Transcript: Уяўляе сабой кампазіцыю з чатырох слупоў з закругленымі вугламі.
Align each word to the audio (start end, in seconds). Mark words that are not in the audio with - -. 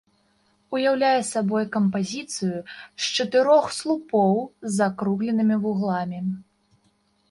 Уяўляе 0.77 1.19
сабой 1.31 1.67
кампазіцыю 1.75 2.57
з 2.71 3.03
чатырох 3.15 3.65
слупоў 3.79 4.35
з 4.67 4.77
закругленымі 4.81 5.55
вугламі. 5.65 6.19